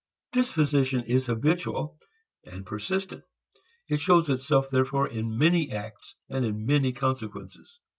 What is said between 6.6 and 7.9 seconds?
many consequences.